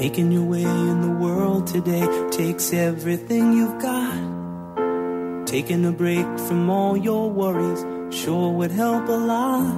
Making 0.00 0.32
your 0.32 0.44
way 0.44 0.62
in 0.62 1.02
the 1.02 1.10
world 1.10 1.66
today 1.66 2.08
takes 2.30 2.72
everything 2.72 3.52
you've 3.52 3.78
got. 3.82 5.46
Taking 5.46 5.84
a 5.84 5.92
break 5.92 6.24
from 6.48 6.70
all 6.70 6.96
your 6.96 7.30
worries 7.30 7.84
sure 8.10 8.50
would 8.50 8.70
help 8.70 9.06
a 9.08 9.20
lot. 9.32 9.74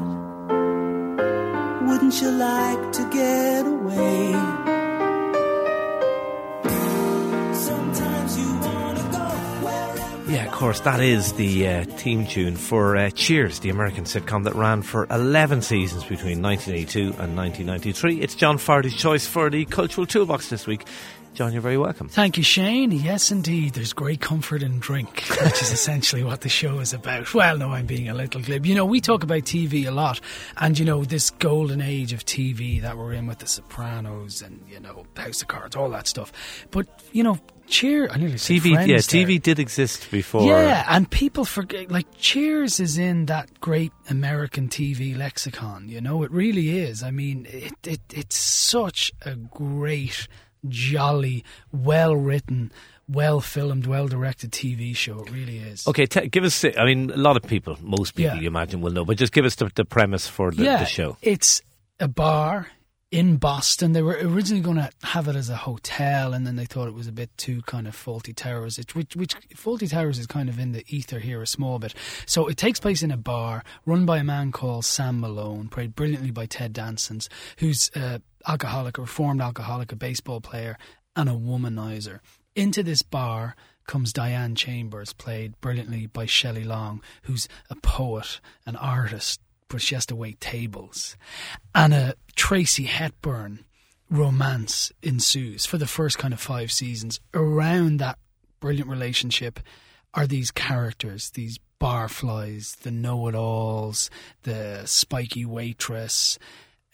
Wouldn't 1.88 2.22
you 2.22 2.30
like 2.30 2.93
to 2.93 3.11
get 3.11 3.66
away? 3.66 4.62
Course, 10.63 10.79
that 10.79 11.01
is 11.01 11.33
the 11.33 11.67
uh, 11.67 11.85
theme 11.85 12.24
tune 12.24 12.54
for 12.54 12.97
uh, 12.97 13.10
Cheers, 13.10 13.58
the 13.58 13.69
American 13.69 14.04
sitcom 14.04 14.45
that 14.45 14.54
ran 14.54 14.83
for 14.83 15.08
11 15.10 15.60
seasons 15.60 16.05
between 16.05 16.41
1982 16.41 17.01
and 17.20 17.37
1993. 17.37 18.20
It's 18.20 18.37
John 18.37 18.59
Fardy's 18.59 18.95
choice 18.95 19.27
for 19.27 19.50
the 19.50 19.64
Cultural 19.64 20.06
Toolbox 20.06 20.50
this 20.50 20.64
week. 20.64 20.86
John, 21.34 21.52
you're 21.52 21.62
very 21.62 21.78
welcome. 21.78 22.09
Thank 22.09 22.36
you, 22.36 22.45
Shane. 22.45 22.92
Yes, 22.92 23.33
indeed. 23.33 23.72
There's 23.72 23.92
great 23.92 24.20
comfort 24.20 24.62
in 24.62 24.78
drink, 24.78 25.22
which 25.42 25.62
is 25.62 25.72
essentially 25.72 26.22
what 26.22 26.42
the 26.42 26.48
show 26.48 26.78
is 26.78 26.92
about. 26.92 27.34
Well, 27.34 27.58
no, 27.58 27.72
I'm 27.72 27.86
being 27.86 28.08
a 28.08 28.14
little 28.14 28.41
glib. 28.41 28.64
You 28.64 28.77
know, 28.77 28.84
we 28.84 29.00
talk 29.00 29.24
about 29.24 29.42
TV 29.42 29.88
a 29.88 29.91
lot, 29.91 30.20
and 30.58 30.78
you 30.78 30.84
know, 30.84 31.02
this 31.05 31.30
golden 31.30 31.80
age 31.80 32.12
of 32.12 32.24
TV 32.24 32.80
that 32.83 32.97
we're 32.97 33.14
in 33.14 33.27
with 33.27 33.41
The 33.41 33.48
Sopranos 33.48 34.42
and 34.42 34.64
you 34.70 34.78
know, 34.78 35.06
House 35.16 35.42
of 35.42 35.48
Cards, 35.48 35.74
all 35.74 35.91
that 35.91 36.06
stuff. 36.06 36.33
But 36.70 36.86
you 37.10 37.24
know, 37.24 37.41
Cheer. 37.72 38.08
I 38.10 38.18
nearly 38.18 38.36
said 38.38 38.56
TV, 38.56 38.74
Friends 38.74 38.88
yeah, 38.88 38.96
there. 38.98 39.26
TV 39.26 39.42
did 39.42 39.58
exist 39.58 40.10
before. 40.10 40.42
Yeah, 40.46 40.84
and 40.88 41.10
people 41.10 41.44
forget. 41.44 41.90
Like 41.90 42.06
Cheers 42.18 42.78
is 42.78 42.98
in 42.98 43.26
that 43.26 43.60
great 43.60 43.92
American 44.10 44.68
TV 44.68 45.16
lexicon. 45.16 45.88
You 45.88 46.00
know, 46.00 46.22
it 46.22 46.30
really 46.30 46.78
is. 46.78 47.02
I 47.02 47.10
mean, 47.10 47.46
it, 47.50 47.72
it 47.84 48.00
it's 48.12 48.36
such 48.36 49.10
a 49.22 49.34
great, 49.36 50.28
jolly, 50.68 51.44
well 51.72 52.14
written, 52.14 52.70
well 53.08 53.41
filmed, 53.41 53.86
well 53.86 54.06
directed 54.06 54.52
TV 54.52 54.94
show. 54.94 55.20
It 55.25 55.32
really 55.32 55.58
is. 55.58 55.86
Okay, 55.88 56.06
te- 56.06 56.28
give 56.28 56.44
us. 56.44 56.64
I 56.64 56.84
mean, 56.84 57.10
a 57.10 57.16
lot 57.16 57.36
of 57.36 57.42
people, 57.42 57.78
most 57.80 58.14
people, 58.14 58.34
Yeah. 58.36 58.41
you 58.42 58.48
imagine, 58.48 58.80
will 58.82 58.92
know, 58.92 59.04
but 59.04 59.16
just 59.16 59.32
give 59.32 59.44
us 59.44 59.54
the, 59.56 59.70
the 59.75 59.84
premise 59.84 60.27
for 60.28 60.50
the, 60.50 60.62
yeah, 60.64 60.78
the 60.78 60.84
show. 60.84 61.16
It's 61.22 61.62
a 61.98 62.08
bar 62.08 62.69
in 63.12 63.36
Boston. 63.36 63.92
They 63.92 64.02
were 64.02 64.18
originally 64.22 64.62
going 64.62 64.78
to 64.78 64.91
have 65.05 65.28
it 65.28 65.36
as 65.36 65.50
a 65.50 65.56
hotel, 65.56 66.32
and 66.32 66.46
then 66.46 66.56
they 66.56 66.64
thought 66.64 66.88
it 66.88 66.94
was 66.94 67.06
a 67.06 67.12
bit 67.12 67.30
too 67.36 67.60
kind 67.62 67.86
of 67.86 67.94
Fawlty 67.94 68.34
Towers. 68.34 68.80
Which, 68.94 69.14
which 69.14 69.36
Fawlty 69.54 69.88
Towers 69.88 70.19
is 70.19 70.27
kind 70.27 70.48
of 70.48 70.58
in 70.58 70.72
the 70.72 70.82
ether 70.88 71.20
here 71.20 71.42
a 71.42 71.46
small 71.46 71.78
bit. 71.78 71.94
So 72.27 72.48
it 72.48 72.56
takes 72.56 72.80
place 72.80 73.02
in 73.02 73.12
a 73.12 73.16
bar 73.16 73.62
run 73.84 74.06
by 74.06 74.19
a 74.19 74.24
man 74.24 74.50
called 74.50 74.86
Sam 74.86 75.20
Malone, 75.20 75.69
played 75.69 75.94
brilliantly 75.94 76.30
by 76.30 76.46
Ted 76.46 76.72
Danson's, 76.72 77.28
who's 77.58 77.91
a 77.94 78.22
alcoholic, 78.48 78.98
a 78.98 79.02
reformed 79.02 79.41
alcoholic, 79.41 79.92
a 79.92 79.97
baseball 79.97 80.41
player, 80.41 80.78
and 81.14 81.28
a 81.28 81.32
womanizer. 81.32 82.20
Into 82.56 82.82
this 82.82 83.02
bar 83.02 83.54
comes 83.86 84.12
Diane 84.12 84.54
Chambers, 84.54 85.12
played 85.12 85.60
brilliantly 85.60 86.06
by 86.06 86.24
Shelley 86.24 86.64
Long, 86.64 87.02
who's 87.24 87.47
a 87.69 87.76
poet, 87.76 88.41
an 88.64 88.76
artist, 88.76 89.41
but 89.73 89.83
she 89.83 89.95
has 89.97 90.06
to 90.06 90.15
wait 90.15 90.41
tables. 90.41 91.17
And 91.75 91.92
a 91.92 92.15
Tracy 92.37 92.84
Hepburn 92.84 93.65
romance 94.11 94.92
ensues 95.03 95.65
for 95.67 95.78
the 95.78 95.87
first 95.87 96.19
kind 96.19 96.34
of 96.34 96.41
five 96.41 96.70
seasons. 96.70 97.19
Around 97.34 97.98
that 97.98 98.19
brilliant 98.61 98.91
relationship 98.91 99.59
are 100.15 100.27
these 100.27 100.50
characters, 100.50 101.31
these 101.31 101.59
barflies, 101.81 102.77
the 102.81 102.91
know 102.91 103.27
it 103.28 103.34
alls, 103.34 104.11
the 104.43 104.83
spiky 104.84 105.45
waitress, 105.47 106.39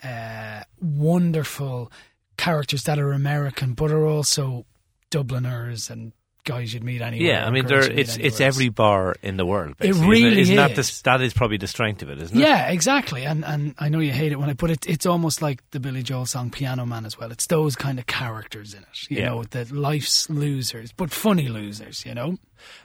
uh, 0.02 0.62
wonderful 0.80 1.90
characters 2.36 2.84
that 2.84 3.00
are 3.00 3.12
American 3.12 3.74
but 3.74 3.90
are 3.90 4.06
also 4.06 4.64
Dubliners 5.10 5.90
and 5.90 6.12
guys 6.44 6.72
you'd 6.72 6.82
meet 6.84 7.02
anywhere. 7.02 7.26
Yeah, 7.34 7.46
I 7.46 7.50
mean, 7.50 7.66
there, 7.66 7.80
it's 7.90 8.16
it's 8.16 8.40
every 8.40 8.68
bar 8.68 9.14
in 9.22 9.36
the 9.36 9.44
world. 9.46 9.74
It 9.80 9.94
really 9.94 10.40
isn't 10.40 10.56
That, 10.56 10.78
is. 10.78 10.98
the, 11.02 11.02
that 11.04 11.20
is 11.20 11.32
probably 11.34 11.56
the 11.58 11.66
strength 11.66 12.02
of 12.02 12.10
it, 12.10 12.20
isn't 12.22 12.36
it? 12.36 12.40
Yeah, 12.40 12.68
exactly. 12.70 13.24
And 13.24 13.44
and 13.44 13.74
I 13.78 13.88
know 13.88 13.98
you 13.98 14.12
hate 14.12 14.32
it 14.32 14.36
when 14.40 14.48
I 14.50 14.54
put 14.54 14.70
it. 14.70 14.88
It's 14.88 15.06
almost 15.06 15.42
like 15.42 15.62
the 15.72 15.80
Billy 15.80 16.02
Joel 16.02 16.26
song 16.26 16.50
"Piano 16.50 16.86
Man" 16.86 17.04
as 17.04 17.18
well. 17.18 17.30
It's 17.32 17.46
those 17.46 17.76
kind 17.76 17.98
of 17.98 18.06
characters 18.06 18.74
in 18.74 18.80
it. 18.80 19.10
You 19.10 19.18
Yeah. 19.18 19.28
know, 19.30 19.44
the 19.44 19.64
life's 19.74 20.28
losers, 20.30 20.92
but 20.92 21.10
funny 21.10 21.48
losers. 21.48 22.04
You 22.06 22.14
know, 22.14 22.38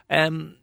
Um, 0.09 0.55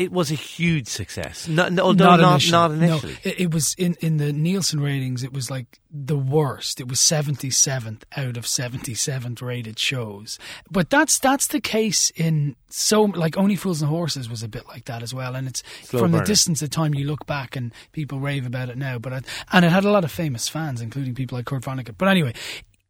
it 0.00 0.10
was 0.10 0.30
a 0.30 0.34
huge 0.34 0.88
success. 0.88 1.46
No, 1.46 1.68
no, 1.68 1.82
although 1.82 2.16
not, 2.16 2.20
initially. 2.20 2.50
not 2.52 3.02
No, 3.02 3.10
it, 3.22 3.40
it 3.40 3.54
was 3.54 3.74
in 3.76 3.96
in 4.00 4.16
the 4.16 4.32
Nielsen 4.32 4.80
ratings. 4.80 5.22
It 5.22 5.30
was 5.30 5.50
like 5.50 5.78
the 5.90 6.16
worst. 6.16 6.80
It 6.80 6.88
was 6.88 6.98
seventy 6.98 7.50
seventh 7.50 8.06
out 8.16 8.38
of 8.38 8.46
seventy 8.46 8.94
seventh 8.94 9.42
rated 9.42 9.78
shows. 9.78 10.38
But 10.70 10.88
that's 10.88 11.18
that's 11.18 11.48
the 11.48 11.60
case 11.60 12.08
in 12.16 12.56
so 12.70 13.02
like 13.02 13.36
Only 13.36 13.56
Fools 13.56 13.82
and 13.82 13.90
Horses 13.90 14.30
was 14.30 14.42
a 14.42 14.48
bit 14.48 14.66
like 14.68 14.86
that 14.86 15.02
as 15.02 15.12
well. 15.12 15.36
And 15.36 15.46
it's 15.46 15.62
Slow 15.82 16.00
from 16.00 16.12
the 16.12 16.22
distance 16.22 16.62
of 16.62 16.70
time 16.70 16.94
you 16.94 17.06
look 17.06 17.26
back 17.26 17.54
and 17.54 17.70
people 17.92 18.20
rave 18.20 18.46
about 18.46 18.70
it 18.70 18.78
now. 18.78 18.98
But 18.98 19.12
I, 19.12 19.20
and 19.52 19.66
it 19.66 19.68
had 19.70 19.84
a 19.84 19.90
lot 19.90 20.04
of 20.04 20.10
famous 20.10 20.48
fans, 20.48 20.80
including 20.80 21.14
people 21.14 21.36
like 21.36 21.44
Kurt 21.44 21.62
Vonnegut. 21.62 21.98
But 21.98 22.08
anyway, 22.08 22.32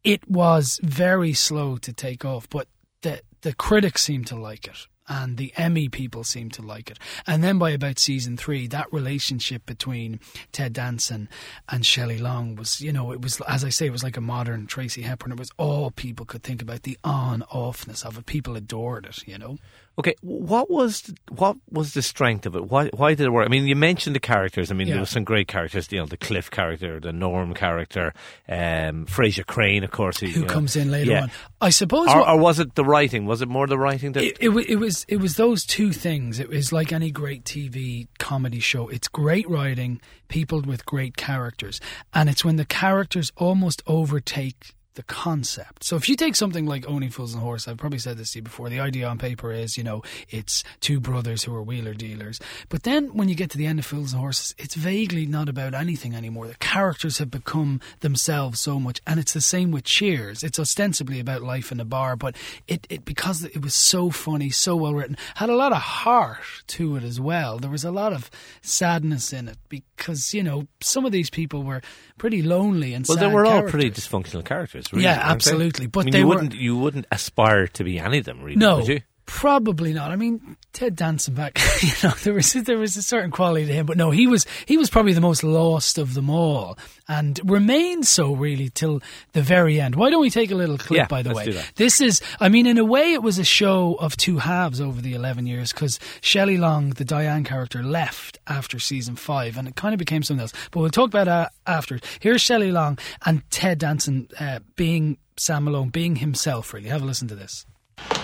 it 0.05 0.31
was 0.31 0.79
very 0.85 1.33
slow 1.33 1.77
to 1.79 1.93
take 1.93 2.25
off. 2.25 2.49
But 2.49 2.69
the 3.03 3.21
the 3.41 3.53
critics 3.53 4.03
seemed 4.03 4.29
to 4.29 4.37
like 4.37 4.69
it. 4.69 4.87
And 5.13 5.37
the 5.39 5.53
Emmy 5.57 5.89
people 5.89 6.23
seemed 6.23 6.53
to 6.55 6.63
like 6.63 6.89
it. 6.89 6.99
And 7.27 7.43
then 7.43 7.59
by 7.59 7.71
about 7.71 7.99
season 7.99 8.37
three, 8.37 8.69
that 8.69 8.87
relationship 8.93 9.67
between 9.67 10.21
Ted 10.53 10.73
Danson 10.73 11.29
and 11.69 11.85
Shelley 11.85 12.19
Long 12.19 12.55
was, 12.55 12.81
you 12.81 12.93
know, 12.93 13.11
it 13.11 13.21
was, 13.21 13.41
as 13.49 13.65
I 13.65 13.71
say, 13.71 13.87
it 13.87 13.93
was 13.93 14.05
like 14.05 14.17
a 14.17 14.21
modern 14.21 14.69
Tracy 14.69 15.03
Hepburn. 15.03 15.33
It 15.33 15.39
was 15.39 15.51
all 15.57 15.91
people 15.91 16.25
could 16.25 16.45
think 16.45 16.63
about, 16.63 16.85
the 16.85 16.97
on 17.03 17.43
offness 17.53 18.07
of 18.07 18.17
it. 18.19 18.27
People 18.27 18.55
adored 18.55 19.05
it, 19.05 19.27
you 19.27 19.37
know? 19.37 19.59
Okay, 19.99 20.15
what 20.23 20.71
was 20.71 21.13
what 21.29 21.59
was 21.71 21.93
the 21.93 22.01
strength 22.01 22.47
of 22.47 22.55
it? 22.57 22.71
Why 22.71 22.87
why 22.95 23.13
did 23.13 23.27
it 23.27 23.31
work? 23.33 23.45
I 23.45 23.51
mean, 23.51 23.67
you 23.67 23.77
mentioned 23.77 24.17
the 24.17 24.21
characters. 24.21 24.71
I 24.71 24.75
mean, 24.75 24.87
Yeah. 24.87 24.95
there 24.95 25.03
were 25.03 25.07
some 25.07 25.25
great 25.25 25.47
characters. 25.47 25.93
You 25.93 25.99
know, 25.99 26.07
the 26.07 26.17
Cliff 26.17 26.51
character, 26.51 27.01
the 27.01 27.13
Norm 27.13 27.53
character, 27.53 28.15
um, 28.49 29.05
Frasier 29.05 29.45
Crane, 29.45 29.85
of 29.85 29.91
course, 29.91 30.21
Who 30.21 30.41
know. 30.43 30.47
comes 30.47 30.75
in 30.75 30.91
later 30.91 31.11
Yeah. 31.11 31.23
on. 31.25 31.31
I 31.61 31.69
suppose. 31.69 32.09
Or, 32.09 32.21
what- 32.21 32.29
or 32.29 32.39
was 32.39 32.61
it 32.61 32.77
the 32.77 32.85
writing? 32.85 33.27
Was 33.27 33.43
it 33.43 33.49
more 33.49 33.67
the 33.67 33.77
writing 33.77 34.13
that? 34.13 34.23
it, 34.25 34.39
it, 34.41 34.49
it 34.71 34.77
was 34.77 35.00
it 35.09 35.17
was 35.17 35.37
those 35.37 35.65
two 35.65 35.93
things. 35.93 36.39
It 36.39 36.49
was 36.49 36.73
like 36.73 36.93
any 36.93 37.11
great 37.11 37.45
TV 37.45 38.09
comedy 38.19 38.61
show. 38.61 38.89
It's 38.89 39.09
great 39.09 39.49
writing, 39.49 40.01
peopled 40.29 40.67
with 40.67 40.87
great 40.87 41.17
characters, 41.17 41.81
and 42.15 42.29
it's 42.29 42.45
when 42.45 42.57
the 42.57 42.65
characters 42.65 43.33
almost 43.37 43.83
overtake 43.87 44.75
the 45.01 45.15
concept. 45.15 45.83
So 45.83 45.97
if 45.97 46.11
you 46.11 46.15
take 46.17 46.37
something 46.37 46.67
like 46.67 46.87
Only 46.87 47.09
Fools 47.09 47.33
and 47.33 47.43
Horse, 47.43 47.67
I've 47.67 47.79
probably 47.79 47.99
said 47.99 48.19
this 48.19 48.33
to 48.33 48.41
you 48.41 48.43
before. 48.43 48.69
The 48.69 48.81
idea 48.81 49.09
on 49.09 49.17
paper 49.17 49.51
is, 49.51 49.79
you 49.79 49.85
know, 49.85 50.03
it's 50.29 50.63
two 50.81 51.01
brothers 51.01 51.43
who 51.43 51.55
are 51.55 51.63
wheeler 51.63 51.95
dealers. 51.95 52.39
But 52.69 52.83
then 52.83 53.15
when 53.15 53.31
you 53.31 53.35
get 53.35 53.49
to 53.53 53.59
the 53.59 53.65
end 53.65 53.79
of 53.79 53.87
Fools 53.87 54.13
and 54.13 54.21
Horses, 54.21 54.55
it's 54.59 54.75
vaguely 54.75 55.25
not 55.25 55.49
about 55.49 55.73
anything 55.73 56.15
anymore. 56.15 56.49
The 56.49 56.55
characters 56.57 57.17
have 57.17 57.31
become 57.31 57.81
themselves 58.01 58.61
so 58.61 58.79
much, 58.79 59.01
and 59.07 59.19
it's 59.19 59.33
the 59.33 59.41
same 59.41 59.71
with 59.71 59.85
Cheers. 59.85 60.43
It's 60.43 60.59
ostensibly 60.59 61.19
about 61.19 61.41
life 61.41 61.73
in 61.73 61.81
a 61.81 61.87
bar, 61.87 62.15
but 62.15 62.37
it, 62.69 62.87
it 62.91 63.07
because 63.07 63.43
it 63.45 63.63
was 63.63 63.75
so 63.75 64.11
funny, 64.11 64.51
so 64.51 64.77
well 64.77 64.93
written, 64.93 65.17
had 65.37 65.49
a 65.49 65.57
lot 65.57 65.73
of 65.73 65.81
heart 65.81 66.45
to 66.67 66.97
it 66.97 67.05
as 67.05 67.19
well. 67.19 67.59
There 67.59 67.71
was 67.71 67.85
a 67.85 67.91
lot 67.91 68.13
of 68.13 68.31
sadness 68.61 69.33
in 69.33 69.49
it 69.49 69.57
because 70.01 70.35
you 70.35 70.43
know 70.43 70.67
some 70.81 71.05
of 71.07 71.13
these 71.13 71.31
people 71.31 71.63
were 71.63 71.81
pretty 72.19 72.43
lonely 72.43 72.95
and 72.95 73.05
well, 73.07 73.19
they 73.19 73.27
were 73.29 73.45
all 73.45 73.53
characters. 73.53 73.71
pretty 73.71 73.91
dysfunctional 73.91 74.45
characters. 74.45 74.93
Really, 74.93 75.05
Yeah, 75.05 75.17
weren't 75.19 75.27
they? 75.27 75.33
absolutely, 75.33 75.87
but 75.87 76.01
I 76.01 76.05
mean, 76.05 76.13
they 76.13 76.19
you 76.21 76.27
wouldn't 76.27 76.55
you 76.55 76.77
wouldn't 76.77 77.07
aspire 77.13 77.67
to 77.69 77.85
be 77.85 77.99
any 77.99 78.19
of 78.19 78.25
them, 78.25 78.41
really, 78.43 78.57
No, 78.57 78.79
would 78.79 78.89
you? 78.89 79.01
Probably 79.31 79.93
not. 79.93 80.11
I 80.11 80.17
mean, 80.17 80.57
Ted 80.73 80.97
Danson 80.97 81.35
back, 81.35 81.59
you 81.83 81.93
know, 82.03 82.11
there 82.25 82.35
was 82.35 82.53
there 82.53 82.79
was 82.79 82.97
a 82.97 83.03
certain 83.03 83.31
quality 83.31 83.65
to 83.67 83.73
him, 83.73 83.87
but 83.87 83.97
no, 83.97 84.11
he 84.11 84.27
was 84.27 84.45
he 84.67 84.77
was 84.77 84.91
probably 84.91 85.13
the 85.13 85.21
most 85.21 85.45
lost 85.45 85.99
of 85.99 86.15
them 86.15 86.29
all, 86.29 86.77
and 87.09 87.41
remained 87.45 88.07
so 88.09 88.35
really 88.35 88.69
till 88.71 89.01
the 89.33 89.41
very 89.41 89.81
end. 89.81 89.95
Why 89.95 90.11
don't 90.11 90.21
we 90.21 90.31
take 90.31 90.51
a 90.51 90.57
little 90.57 90.77
clip? 90.77 90.99
Yeah, 90.99 91.07
by 91.07 91.23
the 91.23 91.29
let's 91.31 91.39
way, 91.39 91.45
do 91.45 91.53
that. 91.53 91.73
this 91.77 92.01
is, 92.01 92.21
I 92.41 92.49
mean, 92.49 92.67
in 92.67 92.77
a 92.77 92.85
way, 92.85 93.13
it 93.13 93.23
was 93.23 93.39
a 93.39 93.45
show 93.45 93.95
of 93.95 94.17
two 94.17 94.39
halves 94.39 94.81
over 94.81 95.01
the 95.01 95.15
eleven 95.15 95.47
years 95.47 95.73
because 95.73 96.01
Shelley 96.21 96.59
Long, 96.59 96.91
the 96.91 97.05
Diane 97.05 97.45
character, 97.45 97.85
left 97.85 98.39
after 98.49 98.81
season 98.81 99.15
five, 99.15 99.57
and 99.57 99.69
it 99.69 99.77
kind 99.77 99.95
of 99.95 99.99
became 99.99 100.25
something 100.25 100.43
else. 100.43 100.53
But 100.73 100.81
we'll 100.81 100.91
talk 100.91 101.09
about 101.09 101.27
that 101.27 101.53
after. 101.67 102.01
Here's 102.19 102.43
Shelley 102.43 102.73
Long 102.73 102.99
and 103.25 103.49
Ted 103.51 103.79
Danson 103.79 104.29
uh, 104.41 104.59
being 104.75 105.19
Sam 105.37 105.65
Malone, 105.65 105.91
being 105.91 106.17
himself. 106.17 106.75
Really, 106.75 106.89
have 106.89 107.03
a 107.03 107.07
listen 107.07 107.29
to 107.29 107.37
this. 107.37 107.65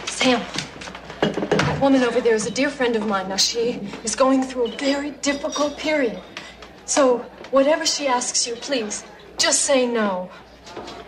Sam, 0.07 0.43
that 1.77 1.83
woman 1.83 2.03
over 2.05 2.23
there 2.23 2.35
is 2.35 2.47
a 2.47 2.51
dear 2.51 2.71
friend 2.71 2.97
of 2.97 3.07
mine. 3.07 3.29
Now, 3.29 3.37
she 3.37 3.79
is 4.03 4.17
going 4.17 4.43
through 4.43 4.73
a 4.73 4.77
very 4.79 5.11
difficult 5.21 5.77
period. 5.77 6.19
So, 6.87 7.19
whatever 7.51 7.85
she 7.85 8.07
asks 8.07 8.47
you, 8.47 8.55
please, 8.55 9.05
just 9.37 9.63
say 9.63 9.87
no. 9.87 10.31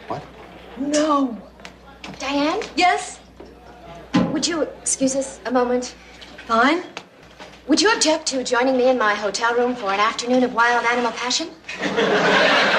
What? 0.08 0.22
No. 0.76 1.40
Diane, 2.18 2.60
Yes? 2.76 3.18
would 4.32 4.46
you 4.46 4.62
excuse 4.82 5.16
us 5.16 5.40
a 5.46 5.50
moment? 5.50 5.94
Fine. 6.46 6.82
Would 7.66 7.80
you 7.80 7.90
object 7.94 8.26
to 8.26 8.44
joining 8.44 8.76
me 8.76 8.90
in 8.90 8.98
my 8.98 9.14
hotel 9.14 9.54
room 9.54 9.74
for 9.74 9.90
an 9.90 10.00
afternoon 10.00 10.44
of 10.44 10.52
wild 10.54 10.84
animal 10.84 11.12
passion? 11.12 11.48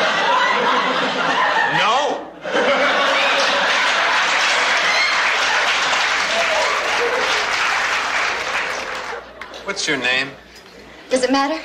No! 1.80 2.25
What's 9.69 9.88
your 9.88 9.98
name? 9.98 10.30
Does 11.12 11.24
it 11.24 11.31
matter? 11.31 11.62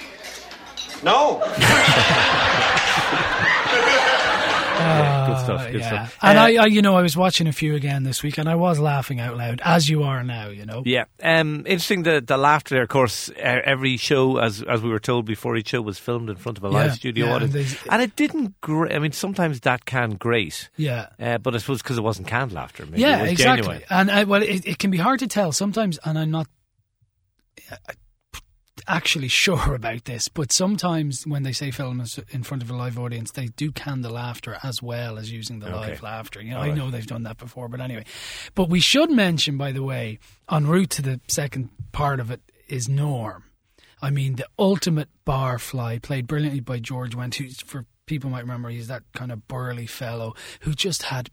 No. 1.03 1.39
good 5.27 5.39
stuff. 5.43 5.71
Good 5.73 5.81
yeah. 5.81 5.87
stuff. 5.89 6.19
And 6.21 6.39
Uh, 6.39 6.43
I, 6.43 6.65
I, 6.65 6.67
you 6.67 6.83
know, 6.83 6.97
I 6.97 7.01
was 7.01 7.17
watching 7.17 7.47
a 7.47 7.53
few 7.53 7.75
again 7.75 8.03
this 8.03 8.23
week, 8.23 8.37
and 8.37 8.47
I 8.47 8.57
was 8.57 8.79
laughing 8.79 9.21
out 9.21 9.39
loud, 9.39 9.63
as 9.65 9.89
you 9.89 10.03
are 10.03 10.23
now. 10.23 10.49
You 10.49 10.67
know. 10.67 10.83
Yeah, 10.85 11.05
um, 11.23 11.61
interesting. 11.61 12.03
The 12.03 12.21
the 12.21 12.37
laughter 12.37 12.75
there. 12.75 12.83
Of 12.83 12.91
course, 12.91 13.31
uh, 13.31 13.61
every 13.65 13.97
show, 13.97 14.37
as 14.37 14.61
as 14.61 14.83
we 14.83 14.91
were 14.91 15.01
told 15.01 15.25
before 15.25 15.57
each 15.57 15.71
show, 15.71 15.81
was 15.81 15.99
filmed 15.99 16.29
in 16.29 16.37
front 16.37 16.59
of 16.59 16.65
a 16.65 16.69
live 16.69 16.89
Yeah, 16.89 16.93
studio 16.93 17.27
yeah, 17.29 17.35
audience, 17.37 17.55
and 17.55 17.79
and 17.91 18.03
it 18.03 18.17
didn't. 18.17 18.61
Gra- 18.61 18.95
I 18.95 18.99
mean, 18.99 19.13
sometimes 19.13 19.61
that 19.61 19.87
can 19.87 20.17
grate. 20.17 20.69
Yeah. 20.77 21.07
Uh, 21.19 21.39
but 21.39 21.55
I 21.55 21.59
suppose 21.59 21.81
because 21.81 21.97
it 21.97 22.05
wasn't 22.05 22.29
canned 22.29 22.53
laughter, 22.53 22.85
maybe 22.85 23.01
yeah, 23.01 23.21
it 23.21 23.23
was 23.23 23.31
exactly. 23.31 23.63
genuine. 23.63 23.83
And 23.89 24.11
I, 24.11 24.25
well, 24.25 24.43
it, 24.43 24.67
it 24.67 24.79
can 24.79 24.91
be 24.91 24.99
hard 24.99 25.21
to 25.21 25.27
tell 25.27 25.53
sometimes, 25.53 25.99
and 26.05 26.19
I'm 26.19 26.31
not 26.31 26.47
uh, 26.47 26.51
actually 28.87 29.29
sure 29.29 29.75
about 29.75 30.05
this, 30.05 30.29
but 30.29 30.53
sometimes 30.53 31.27
when 31.27 31.43
they 31.43 31.53
say 31.53 31.71
film 31.71 32.01
is 32.01 32.19
in 32.31 32.43
front 32.43 32.63
of 32.63 32.71
a 32.71 32.77
live 32.77 32.99
audience, 32.99 33.31
they 33.31 33.47
do 33.47 33.73
can 33.73 34.03
the 34.03 34.11
laughter 34.11 34.59
as 34.63 34.83
well 34.83 35.19
as 35.19 35.33
using 35.33 35.61
the 35.61 35.71
live 35.71 36.03
laughter. 36.03 36.41
You 36.41 36.53
know, 36.53 36.61
I 36.61 36.73
know 36.73 36.91
they've 36.91 37.07
done 37.07 37.25
that 37.25 37.39
before, 37.39 37.69
but 37.69 37.81
anyway. 37.81 38.05
But 38.55 38.69
we 38.69 38.81
should 38.81 39.11
mention, 39.11 39.57
by 39.57 39.73
the 39.73 39.83
way, 39.83 40.19
en 40.51 40.67
route 40.67 40.91
to 40.91 41.03
the 41.03 41.21
second 41.29 41.71
part 41.93 42.21
of 42.21 42.31
it 42.31 42.41
is 42.69 42.89
Norm. 42.89 43.45
I 44.03 44.11
mean, 44.11 44.37
the 44.37 44.47
ultimate 44.59 45.09
barfly, 45.27 46.03
played 46.03 46.27
brilliantly 46.27 46.61
by 46.61 46.79
George 46.79 47.17
Wendt, 47.17 47.37
who, 47.37 47.49
for 47.65 47.87
people 48.07 48.29
might 48.29 48.43
remember, 48.43 48.69
he's 48.69 48.89
that 48.89 49.03
kind 49.15 49.33
of 49.33 49.49
burly 49.49 49.87
fellow 49.87 50.35
who 50.61 50.75
just 50.75 51.05
had 51.05 51.31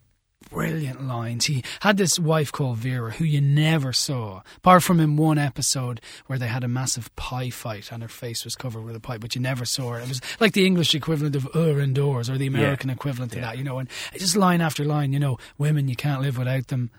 brilliant 0.49 1.05
lines. 1.07 1.45
He 1.45 1.63
had 1.81 1.97
this 1.97 2.19
wife 2.19 2.51
called 2.51 2.77
Vera 2.77 3.11
who 3.11 3.23
you 3.25 3.39
never 3.41 3.93
saw, 3.93 4.41
apart 4.57 4.83
from 4.83 4.99
in 4.99 5.15
one 5.15 5.37
episode 5.37 6.01
where 6.27 6.37
they 6.39 6.47
had 6.47 6.63
a 6.63 6.67
massive 6.67 7.13
pie 7.15 7.49
fight 7.49 7.91
and 7.91 8.01
her 8.03 8.09
face 8.09 8.43
was 8.43 8.55
covered 8.55 8.81
with 8.83 8.95
a 8.95 8.99
pie, 8.99 9.17
but 9.17 9.35
you 9.35 9.41
never 9.41 9.65
saw 9.65 9.91
her. 9.93 9.99
It 9.99 10.09
was 10.09 10.21
like 10.39 10.53
the 10.53 10.65
English 10.65 10.93
equivalent 10.95 11.35
of 11.35 11.47
"er" 11.55 11.79
indoors 11.79 12.29
or 12.29 12.37
the 12.37 12.47
American 12.47 12.89
equivalent 12.89 13.31
to 13.33 13.39
that, 13.41 13.57
you 13.57 13.63
know, 13.63 13.79
and 13.79 13.89
just 14.13 14.35
line 14.35 14.61
after 14.61 14.83
line, 14.83 15.13
you 15.13 15.19
know, 15.19 15.37
women, 15.57 15.87
you 15.87 15.95
can't 15.95 16.21
live 16.21 16.37
without 16.37 16.67
them. 16.67 16.91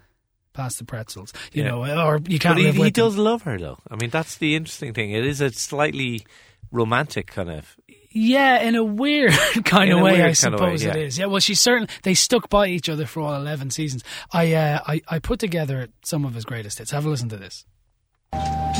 Pass 0.54 0.76
the 0.76 0.84
pretzels, 0.84 1.32
you 1.54 1.62
Yeah. 1.62 1.70
know, 1.70 2.06
or 2.06 2.20
you 2.28 2.38
can't 2.38 2.56
But 2.56 2.60
he, 2.62 2.72
he 2.72 2.78
with 2.78 2.92
them. 2.94 3.04
does 3.06 3.16
love 3.16 3.42
her, 3.44 3.58
though. 3.58 3.78
I 3.90 3.96
mean, 3.96 4.10
that's 4.10 4.36
the 4.36 4.54
interesting 4.54 4.92
thing. 4.92 5.10
It 5.12 5.24
is 5.24 5.40
a 5.40 5.50
slightly 5.50 6.26
romantic 6.70 7.28
kind 7.28 7.48
of. 7.50 7.74
Yeah, 8.14 8.60
in 8.60 8.74
a 8.74 8.84
weird 8.84 9.32
kind 9.64 9.90
In 9.90 9.98
of 9.98 10.02
way, 10.04 10.22
I 10.22 10.32
kind 10.34 10.54
of 10.54 10.60
way, 10.60 10.76
suppose 10.76 10.84
it 10.84 10.94
yeah. 10.94 11.02
is. 11.02 11.18
Yeah, 11.18 11.26
well, 11.26 11.40
she's 11.40 11.60
certain 11.60 11.88
they 12.02 12.14
stuck 12.14 12.48
by 12.48 12.66
each 12.68 12.88
other 12.88 13.06
for 13.06 13.20
all 13.22 13.34
eleven 13.34 13.70
seasons. 13.70 14.04
I, 14.32 14.52
uh, 14.52 14.80
I, 14.86 15.00
I 15.08 15.18
put 15.18 15.38
together 15.40 15.88
some 16.02 16.24
of 16.24 16.34
his 16.34 16.44
greatest 16.44 16.78
hits. 16.78 16.90
Have 16.90 17.06
a 17.06 17.08
listen 17.08 17.28
to 17.30 17.36
this. 17.36 17.64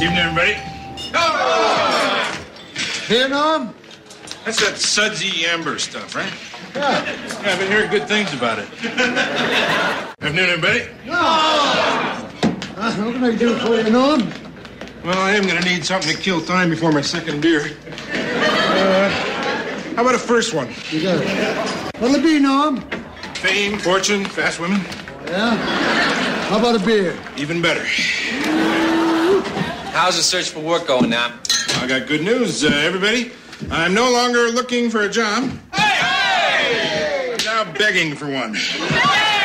Evening, 0.01 0.19
everybody. 0.19 0.57
Vietnam? 3.07 3.75
That's 4.45 4.59
that 4.61 4.77
sudsy 4.77 5.47
amber 5.47 5.79
stuff, 5.79 6.15
right? 6.17 6.33
Yeah. 6.75 7.05
Yeah, 7.05 7.53
I've 7.53 7.59
been 7.59 7.71
hearing 7.71 7.91
good 7.91 8.09
things 8.09 8.33
about 8.33 8.59
it. 8.59 8.69
Afternoon, 8.85 10.49
everybody. 10.49 10.89
Uh, 11.09 12.21
what 13.05 13.15
can 13.15 13.25
I 13.25 13.37
do 13.37 13.57
for 13.59 13.77
you, 13.77 13.91
Norm? 13.91 14.23
Well, 15.05 15.19
I 15.19 15.33
am 15.33 15.47
going 15.47 15.63
to 15.63 15.69
need 15.69 15.85
something 15.85 16.15
to 16.15 16.21
kill 16.21 16.41
time 16.41 16.71
before 16.71 16.91
my 16.93 17.01
second 17.03 17.41
beer. 17.43 17.71
Uh, 18.85 19.09
how 19.95 20.03
about 20.03 20.17
a 20.17 20.19
first 20.19 20.55
one? 20.55 20.69
You 20.91 21.03
got 21.03 21.23
it. 21.23 21.97
What'll 22.01 22.17
it 22.17 22.23
be, 22.23 22.41
Norm? 22.41 22.81
Fame, 23.35 23.79
fortune, 23.79 24.25
fast 24.25 24.59
women? 24.59 24.81
Yeah? 25.27 25.55
How 26.49 26.59
about 26.59 26.75
a 26.81 26.85
beer? 26.85 27.17
Even 27.37 27.63
better. 27.63 27.85
How's 29.93 30.17
the 30.17 30.23
search 30.25 30.51
for 30.51 30.59
work 30.59 30.89
going 30.89 31.11
now? 31.11 31.33
I 31.77 31.87
got 31.87 32.09
good 32.09 32.23
news, 32.23 32.65
uh, 32.65 32.69
everybody. 32.69 33.31
I'm 33.71 33.95
no 33.95 34.11
longer 34.11 34.49
looking 34.51 34.91
for 34.91 35.03
a 35.03 35.09
job. 35.09 35.49
I'm 35.73 37.37
now 37.45 37.73
begging 37.75 38.17
for 38.17 38.29
one. 38.29 38.55
Hey! 38.55 39.43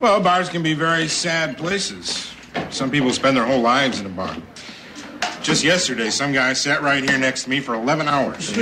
Well, 0.00 0.20
bars 0.20 0.48
can 0.48 0.62
be 0.62 0.74
very 0.74 1.08
sad 1.08 1.58
places. 1.58 2.32
Some 2.70 2.88
people 2.90 3.10
spend 3.12 3.36
their 3.36 3.46
whole 3.46 3.60
lives 3.60 3.98
in 3.98 4.06
a 4.06 4.10
bar. 4.10 4.36
Just 5.42 5.64
yesterday, 5.64 6.10
some 6.10 6.32
guy 6.32 6.52
sat 6.52 6.82
right 6.82 7.02
here 7.02 7.18
next 7.18 7.44
to 7.44 7.50
me 7.50 7.60
for 7.60 7.74
11 7.74 8.08
hours. 8.08 8.54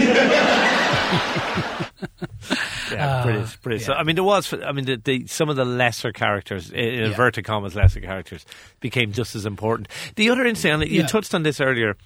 Yeah, 2.91 3.23
brilliant, 3.23 3.63
brilliant. 3.63 3.83
Uh, 3.83 3.93
so, 3.93 3.99
I 3.99 4.03
mean, 4.03 4.15
there 4.17 4.25
was. 4.25 4.51
I 4.55 4.73
mean, 4.73 4.87
the, 4.87 4.97
the 4.97 5.27
some 5.27 5.51
of 5.51 5.57
the 5.57 5.65
lesser 5.67 6.11
characters, 6.11 6.71
in 6.71 6.95
Yeah. 6.95 7.07
inverted 7.09 7.45
commas, 7.45 7.77
lesser 7.77 8.01
characters, 8.01 8.47
became 8.81 9.13
just 9.13 9.37
as 9.37 9.45
important. 9.45 9.89
The 10.17 10.31
other 10.31 10.47
interesting, 10.47 10.73
and 10.73 10.83
you 10.91 11.01
Yeah. 11.03 11.07
touched 11.07 11.35
on 11.35 11.43
this 11.43 11.61
earlier. 11.61 11.97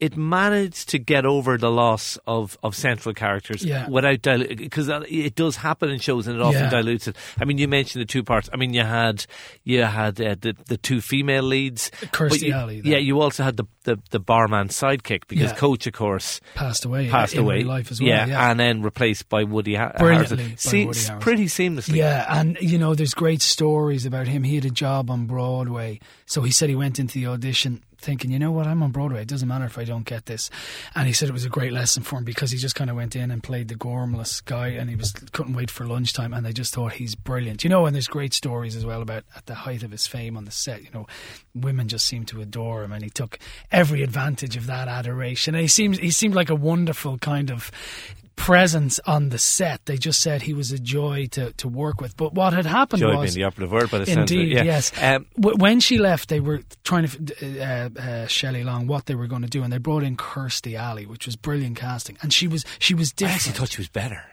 It 0.00 0.16
managed 0.16 0.88
to 0.90 0.98
get 0.98 1.26
over 1.26 1.58
the 1.58 1.70
loss 1.70 2.18
of, 2.26 2.56
of 2.62 2.74
central 2.74 3.14
characters 3.14 3.62
Yeah. 3.62 3.86
without 3.88 4.22
diluting 4.22 4.56
because 4.56 4.88
it 4.88 5.34
does 5.34 5.56
happen 5.56 5.90
in 5.90 5.98
shows 5.98 6.26
and 6.26 6.36
it 6.36 6.42
often 6.42 6.62
Yeah. 6.64 6.70
dilutes 6.70 7.06
it. 7.06 7.16
I 7.38 7.44
mean, 7.44 7.58
you 7.58 7.68
mentioned 7.68 8.00
the 8.00 8.06
two 8.06 8.22
parts. 8.22 8.48
I 8.52 8.56
mean, 8.56 8.72
you 8.72 8.82
had 8.82 9.26
you 9.64 9.82
had 9.82 10.18
uh, 10.20 10.36
the 10.40 10.56
the 10.66 10.78
two 10.78 11.00
female 11.02 11.42
leads, 11.42 11.90
Kirstie 12.12 12.48
you- 12.48 12.52
Alley, 12.54 12.80
then. 12.80 12.92
Yeah, 12.92 12.98
you 12.98 13.20
also 13.20 13.42
had 13.44 13.58
the 13.58 13.64
the, 13.84 13.98
the 14.10 14.20
barman 14.20 14.68
sidekick 14.68 15.22
because 15.28 15.50
Yeah. 15.52 15.56
Coach, 15.56 15.86
of 15.86 15.92
course, 15.94 16.40
Passed 16.54 16.84
away. 16.84 17.08
passed 17.08 17.34
in 17.34 17.40
away. 17.40 17.58
real 17.58 17.68
life 17.68 17.90
as 17.90 18.00
well. 18.00 18.08
yeah, 18.08 18.26
Yeah, 18.26 18.50
and 18.50 18.60
then 18.60 18.82
replaced 18.82 19.28
by 19.30 19.44
Woody 19.44 19.74
ha- 19.74 19.92
Brilliantly 19.98 20.36
Harrelson. 20.36 20.50
by 20.50 20.54
Se- 20.56 20.84
Woody 20.86 20.98
Harrelson. 20.98 21.20
pretty 21.20 21.44
seamlessly. 21.46 21.96
Yeah, 21.96 22.26
and 22.40 22.58
you 22.60 22.78
know, 22.78 22.94
there's 22.94 23.14
great 23.14 23.40
stories 23.42 24.04
about 24.06 24.28
him. 24.28 24.42
He 24.44 24.54
had 24.56 24.64
a 24.66 24.70
job 24.70 25.10
on 25.10 25.26
Broadway, 25.26 25.98
so 26.26 26.42
he 26.42 26.50
said 26.52 26.68
he 26.68 26.74
went 26.74 26.98
into 26.98 27.18
the 27.18 27.26
audition 27.26 27.82
thinking, 28.00 28.30
you 28.30 28.38
know 28.38 28.50
what, 28.50 28.66
I'm 28.66 28.82
on 28.82 28.90
Broadway. 28.90 29.22
It 29.22 29.28
doesn't 29.28 29.48
matter 29.48 29.64
if 29.64 29.78
I 29.78 29.84
don't 29.84 30.04
get 30.04 30.26
this. 30.26 30.50
And 30.94 31.06
he 31.06 31.12
said 31.12 31.28
it 31.28 31.32
was 31.32 31.44
a 31.44 31.50
great 31.50 31.72
lesson 31.72 32.02
for 32.02 32.18
him 32.18 32.24
because 32.24 32.50
he 32.50 32.58
just 32.58 32.74
kind 32.74 32.90
of 32.90 32.96
went 32.96 33.14
in 33.14 33.30
and 33.30 33.42
played 33.42 33.68
the 33.68 33.74
gormless 33.74 34.44
guy, 34.44 34.68
and 34.68 34.90
he 34.90 34.96
was 34.96 35.12
couldn't 35.32 35.54
wait 35.54 35.70
for 35.70 35.86
lunchtime. 35.86 36.32
And 36.32 36.44
they 36.44 36.52
just 36.52 36.74
thought 36.74 36.94
he's 36.94 37.14
brilliant, 37.14 37.64
you 37.64 37.70
know. 37.70 37.86
And 37.86 37.94
there's 37.94 38.08
great 38.08 38.34
stories 38.34 38.76
as 38.76 38.84
well 38.84 39.02
about 39.02 39.24
at 39.36 39.46
the 39.46 39.54
height 39.54 39.82
of 39.82 39.90
his 39.90 40.06
fame 40.06 40.36
on 40.36 40.44
the 40.44 40.50
set. 40.50 40.82
You 40.82 40.90
know, 40.92 41.06
women 41.54 41.88
just 41.88 42.06
seemed 42.06 42.28
to 42.28 42.40
adore 42.40 42.82
him, 42.82 42.92
and 42.92 43.04
he 43.04 43.10
took 43.10 43.38
every 43.70 44.02
advantage 44.02 44.56
of 44.56 44.66
that 44.66 44.88
adoration. 44.88 45.54
And 45.54 45.62
he 45.62 45.68
seems 45.68 45.98
he 45.98 46.10
seemed 46.10 46.34
like 46.34 46.50
a 46.50 46.54
wonderful 46.54 47.18
kind 47.18 47.50
of 47.50 47.70
presence 48.36 48.98
on 49.06 49.28
the 49.28 49.38
set. 49.38 49.84
They 49.86 49.96
just 49.96 50.20
said 50.20 50.42
he 50.42 50.54
was 50.54 50.72
a 50.72 50.78
joy 50.78 51.26
to, 51.32 51.52
to 51.54 51.68
work 51.68 52.00
with. 52.00 52.16
But 52.16 52.34
what 52.34 52.52
had 52.52 52.66
happened 52.66 53.00
Joy 53.00 53.16
was 53.16 53.34
being 53.34 53.44
the 53.44 53.46
operative 53.46 53.72
word, 53.72 53.90
but 53.90 54.08
Indeed, 54.08 54.52
yeah. 54.52 54.62
yes. 54.62 54.92
Um, 55.00 55.26
when 55.36 55.80
she 55.80 55.98
left, 55.98 56.28
they 56.28 56.40
were 56.40 56.60
trying 56.84 57.06
to 57.06 57.60
uh, 57.60 57.88
uh, 58.00 58.26
Shelley 58.26 58.64
Long 58.64 58.86
what 58.86 59.06
they 59.06 59.14
were 59.14 59.26
going 59.26 59.42
to 59.42 59.48
do, 59.48 59.62
and 59.62 59.72
they 59.72 59.78
brought 59.78 60.02
in 60.02 60.16
Kirstie 60.16 60.78
Alley, 60.78 61.06
which 61.06 61.26
was 61.26 61.36
brilliant 61.36 61.76
casting, 61.76 62.16
and 62.22 62.32
she 62.32 62.48
was 62.48 62.64
she 62.78 62.94
was 62.94 63.12
I 63.20 63.24
actually 63.24 63.52
thought 63.52 63.70
she 63.70 63.80
was 63.80 63.88
better. 63.88 64.24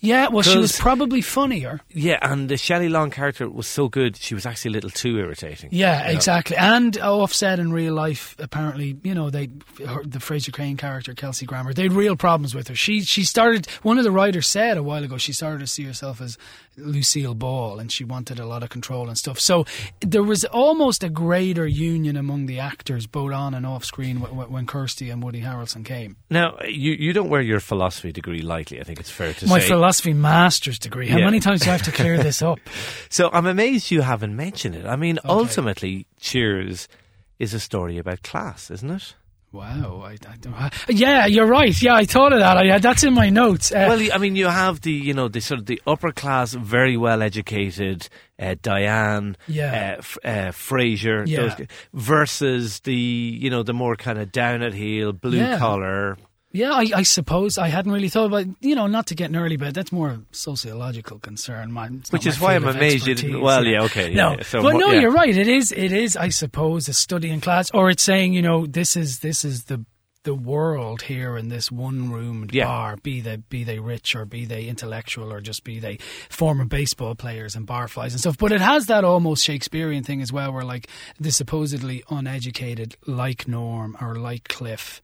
Yeah, 0.00 0.28
well, 0.28 0.42
she 0.42 0.58
was 0.58 0.78
probably 0.78 1.20
funnier. 1.20 1.80
Yeah, 1.90 2.18
and 2.22 2.48
the 2.48 2.56
Shelley 2.56 2.88
Long 2.88 3.10
character 3.10 3.48
was 3.48 3.66
so 3.66 3.88
good, 3.88 4.16
she 4.16 4.34
was 4.34 4.44
actually 4.44 4.70
a 4.70 4.72
little 4.72 4.90
too 4.90 5.18
irritating. 5.18 5.70
Yeah, 5.72 6.00
You 6.00 6.04
know? 6.04 6.10
exactly. 6.16 6.56
And 6.56 6.96
offset 6.98 7.58
in 7.58 7.72
real 7.72 7.94
life, 7.94 8.36
apparently, 8.38 8.98
you 9.02 9.14
know, 9.14 9.30
they 9.30 9.48
her, 9.86 10.02
the 10.04 10.18
Frasier 10.18 10.52
Crane 10.52 10.76
character, 10.76 11.14
Kelsey 11.14 11.46
Grammer, 11.46 11.72
they 11.72 11.84
had 11.84 11.92
real 11.92 12.16
problems 12.16 12.54
with 12.54 12.68
her. 12.68 12.74
She 12.74 13.02
she 13.02 13.24
started. 13.24 13.66
One 13.82 13.98
of 13.98 14.04
the 14.04 14.10
writers 14.10 14.46
said 14.46 14.76
a 14.76 14.82
while 14.82 15.02
ago 15.02 15.16
she 15.16 15.32
started 15.32 15.60
to 15.60 15.66
see 15.66 15.84
herself 15.84 16.20
as 16.20 16.36
Lucille 16.76 17.34
Ball, 17.34 17.78
and 17.78 17.90
she 17.90 18.04
wanted 18.04 18.38
a 18.38 18.46
lot 18.46 18.62
of 18.62 18.68
control 18.68 19.08
and 19.08 19.16
stuff. 19.16 19.40
So 19.40 19.64
there 20.00 20.22
was 20.22 20.44
almost 20.44 21.02
a 21.02 21.08
greater 21.08 21.66
union 21.66 22.16
among 22.16 22.46
the 22.46 22.58
actors, 22.60 23.06
both 23.06 23.32
on 23.32 23.54
and 23.54 23.64
off 23.66 23.84
screen, 23.84 24.20
when, 24.20 24.50
when 24.50 24.66
Kirstie 24.66 25.10
and 25.10 25.22
Woody 25.22 25.40
Harrelson 25.40 25.84
came. 25.84 26.16
Now, 26.28 26.58
you, 26.66 26.92
you 26.92 27.12
don't 27.12 27.30
wear 27.30 27.40
your 27.40 27.60
philosophy 27.60 28.12
degree 28.12 28.42
lightly, 28.42 28.78
I 28.80 28.84
think 28.84 29.00
it's 29.00 29.10
fair 29.10 29.32
to 29.32 29.46
My 29.46 29.58
say. 29.58 29.68
Philosophy 29.86 30.14
master's 30.14 30.80
degree. 30.80 31.06
How 31.06 31.18
Yeah. 31.18 31.26
many 31.26 31.38
times 31.38 31.60
do 31.60 31.68
I 31.70 31.74
have 31.74 31.82
to 31.84 31.92
clear 31.92 32.18
this 32.20 32.42
up? 32.42 32.58
so 33.08 33.30
I'm 33.32 33.46
amazed 33.46 33.92
you 33.92 34.00
haven't 34.00 34.34
mentioned 34.34 34.74
it. 34.74 34.84
I 34.84 34.96
mean, 34.96 35.20
ultimately, 35.24 36.06
Cheers 36.18 36.88
is 37.38 37.54
a 37.54 37.60
story 37.60 37.96
about 37.96 38.22
class, 38.24 38.68
isn't 38.68 38.90
it? 38.90 39.14
Wow, 39.52 40.02
I, 40.04 40.14
I 40.28 40.36
don't. 40.40 40.54
I, 40.54 40.72
yeah, 40.88 41.26
you're 41.26 41.46
right. 41.46 41.80
Yeah, 41.80 41.94
I 41.94 42.04
thought 42.04 42.32
of 42.32 42.40
that. 42.40 42.56
I, 42.56 42.78
that's 42.80 43.04
in 43.04 43.14
my 43.14 43.30
notes. 43.30 43.70
Uh, 43.70 43.86
Well, 43.88 44.08
I 44.12 44.18
mean, 44.18 44.34
you 44.34 44.48
have 44.48 44.80
the 44.80 44.90
you 44.90 45.14
know 45.14 45.28
the 45.28 45.40
sort 45.40 45.60
of 45.60 45.66
the 45.66 45.80
upper 45.86 46.10
class, 46.10 46.52
very 46.52 46.96
well 46.96 47.22
educated 47.22 48.08
uh, 48.40 48.56
Diane, 48.60 49.36
Yeah. 49.46 49.98
uh, 50.24 50.26
uh, 50.28 50.50
Frasier, 50.50 51.28
Yeah. 51.28 51.54
those, 51.56 51.66
versus 51.94 52.80
the 52.80 52.92
you 52.92 53.50
know 53.50 53.62
the 53.62 53.72
more 53.72 53.94
kind 53.94 54.18
of 54.18 54.32
down 54.32 54.62
at 54.62 54.74
heel, 54.74 55.12
blue 55.12 55.38
Yeah. 55.38 55.58
collar. 55.60 56.18
Yeah, 56.56 56.72
I, 56.72 56.86
I 56.94 57.02
suppose 57.02 57.58
I 57.58 57.68
hadn't 57.68 57.92
really 57.92 58.08
thought 58.08 58.26
about 58.26 58.46
you 58.60 58.74
know 58.74 58.86
not 58.86 59.06
to 59.08 59.14
get 59.14 59.28
an 59.30 59.36
early 59.36 59.56
bed. 59.56 59.74
that's 59.74 59.92
more 59.92 60.08
a 60.10 60.20
sociological 60.32 61.18
concern. 61.18 61.74
Not 61.74 61.90
Which 62.10 62.24
my 62.24 62.30
is 62.30 62.40
why 62.40 62.54
I'm 62.54 62.66
amazed 62.66 63.06
you 63.06 63.14
didn't- 63.14 63.40
well, 63.42 63.64
yeah, 63.64 63.82
okay, 63.82 64.08
yeah, 64.10 64.16
no, 64.16 64.30
yeah, 64.36 64.42
so 64.42 64.62
but 64.62 64.72
no, 64.76 64.90
yeah. 64.90 65.00
you're 65.00 65.10
right. 65.12 65.36
It 65.36 65.48
is, 65.48 65.70
it 65.72 65.92
is, 65.92 66.16
I 66.16 66.30
suppose, 66.30 66.88
a 66.88 66.92
study 66.94 67.30
in 67.30 67.40
class, 67.40 67.70
or 67.72 67.90
it's 67.90 68.02
saying 68.02 68.32
you 68.32 68.42
know 68.42 68.66
this 68.66 68.96
is 68.96 69.20
this 69.20 69.44
is 69.44 69.64
the 69.64 69.84
the 70.22 70.34
world 70.34 71.02
here 71.02 71.36
in 71.36 71.48
this 71.50 71.70
one 71.70 72.10
roomed 72.10 72.52
Yeah. 72.52 72.64
bar, 72.66 72.96
be 72.96 73.20
they 73.20 73.36
be 73.36 73.62
they 73.62 73.78
rich 73.78 74.16
or 74.16 74.24
be 74.24 74.44
they 74.44 74.64
intellectual 74.66 75.32
or 75.32 75.40
just 75.40 75.62
be 75.62 75.78
they 75.78 75.98
former 76.28 76.64
baseball 76.64 77.14
players 77.14 77.54
and 77.54 77.64
barflies 77.64 78.10
and 78.10 78.18
stuff. 78.18 78.36
But 78.36 78.50
it 78.50 78.60
has 78.60 78.86
that 78.86 79.04
almost 79.04 79.44
Shakespearean 79.44 80.02
thing 80.02 80.20
as 80.22 80.32
well, 80.32 80.52
where 80.52 80.64
like 80.64 80.88
the 81.20 81.30
supposedly 81.30 82.02
uneducated, 82.10 82.96
like 83.06 83.46
Norm 83.46 83.96
or 84.00 84.16
like 84.16 84.48
Cliff, 84.48 85.00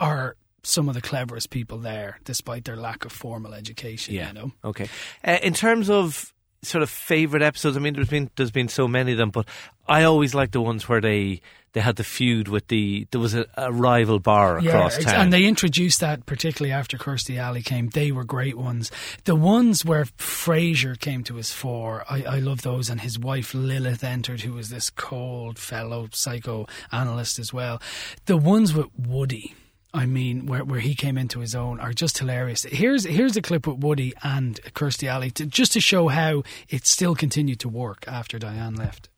are 0.00 0.36
some 0.66 0.88
of 0.88 0.94
the 0.94 1.00
cleverest 1.00 1.50
people 1.50 1.78
there, 1.78 2.18
despite 2.24 2.64
their 2.64 2.76
lack 2.76 3.04
of 3.04 3.12
formal 3.12 3.54
education. 3.54 4.14
Yeah. 4.14 4.28
You 4.28 4.34
know. 4.34 4.52
Okay. 4.64 4.88
Uh, 5.24 5.38
in 5.42 5.54
terms 5.54 5.88
of 5.88 6.32
sort 6.62 6.82
of 6.82 6.90
favorite 6.90 7.42
episodes, 7.42 7.76
I 7.76 7.80
mean, 7.80 7.94
there's 7.94 8.08
been 8.08 8.30
there's 8.36 8.50
been 8.50 8.68
so 8.68 8.88
many 8.88 9.12
of 9.12 9.18
them, 9.18 9.30
but 9.30 9.46
I 9.86 10.02
always 10.02 10.34
like 10.34 10.50
the 10.50 10.60
ones 10.60 10.88
where 10.88 11.00
they 11.00 11.40
they 11.72 11.80
had 11.80 11.96
the 11.96 12.04
feud 12.04 12.48
with 12.48 12.66
the 12.68 13.06
there 13.10 13.20
was 13.20 13.34
a, 13.34 13.46
a 13.56 13.70
rival 13.70 14.18
bar 14.18 14.58
across 14.58 14.96
ex- 14.96 15.04
town. 15.04 15.20
and 15.20 15.32
they 15.32 15.44
introduced 15.44 16.00
that 16.00 16.26
particularly 16.26 16.72
after 16.72 16.96
Kirstie 16.96 17.38
Alley 17.38 17.62
came. 17.62 17.88
They 17.88 18.10
were 18.10 18.24
great 18.24 18.56
ones. 18.56 18.90
The 19.24 19.36
ones 19.36 19.84
where 19.84 20.04
Frasier 20.04 20.98
came 20.98 21.22
to 21.24 21.34
his 21.34 21.52
fore, 21.52 22.04
I, 22.08 22.22
I 22.22 22.38
love 22.38 22.62
those. 22.62 22.90
And 22.90 23.02
his 23.02 23.18
wife 23.18 23.54
Lilith 23.54 24.02
entered, 24.02 24.40
who 24.40 24.54
was 24.54 24.70
this 24.70 24.90
cold 24.90 25.58
fellow 25.58 26.08
psychoanalyst 26.12 27.38
as 27.38 27.52
well. 27.52 27.80
The 28.24 28.36
ones 28.36 28.74
with 28.74 28.86
Woody. 28.96 29.54
I 29.96 30.04
mean, 30.04 30.44
where, 30.44 30.62
where 30.62 30.80
he 30.80 30.94
came 30.94 31.16
into 31.16 31.40
his 31.40 31.54
own 31.54 31.80
are 31.80 31.94
just 31.94 32.18
hilarious. 32.18 32.64
Here's 32.64 33.04
here's 33.04 33.34
a 33.34 33.40
clip 33.40 33.66
with 33.66 33.78
Woody 33.78 34.12
and 34.22 34.60
Kirstie 34.74 35.08
Alley 35.08 35.30
to, 35.32 35.46
just 35.46 35.72
to 35.72 35.80
show 35.80 36.08
how 36.08 36.42
it 36.68 36.86
still 36.86 37.14
continued 37.14 37.60
to 37.60 37.68
work 37.70 38.04
after 38.06 38.38
Diane 38.38 38.74
left. 38.74 39.08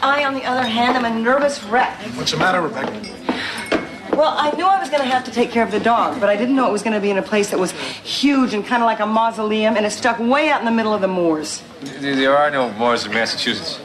I, 0.00 0.24
on 0.24 0.34
the 0.34 0.44
other 0.44 0.62
hand, 0.62 0.96
am 0.96 1.04
a 1.04 1.20
nervous 1.20 1.64
wreck. 1.64 1.98
What's 2.14 2.30
the 2.30 2.36
matter, 2.36 2.60
Rebecca? 2.60 2.92
Well, 4.12 4.34
I 4.38 4.52
knew 4.52 4.64
I 4.64 4.78
was 4.78 4.88
going 4.88 5.02
to 5.02 5.08
have 5.08 5.24
to 5.24 5.32
take 5.32 5.50
care 5.50 5.64
of 5.64 5.72
the 5.72 5.80
dog, 5.80 6.20
but 6.20 6.28
I 6.28 6.36
didn't 6.36 6.54
know 6.54 6.68
it 6.68 6.72
was 6.72 6.82
going 6.82 6.94
to 6.94 7.00
be 7.00 7.10
in 7.10 7.18
a 7.18 7.22
place 7.22 7.50
that 7.50 7.58
was 7.58 7.72
huge 7.72 8.54
and 8.54 8.64
kind 8.64 8.82
of 8.82 8.86
like 8.86 9.00
a 9.00 9.06
mausoleum, 9.06 9.76
and 9.76 9.84
it's 9.84 9.96
stuck 9.96 10.20
way 10.20 10.48
out 10.48 10.60
in 10.60 10.64
the 10.64 10.72
middle 10.72 10.94
of 10.94 11.00
the 11.00 11.08
moors. 11.08 11.62
There 12.00 12.36
are 12.36 12.50
no 12.52 12.70
moors 12.74 13.04
in 13.04 13.12
Massachusetts. 13.12 13.80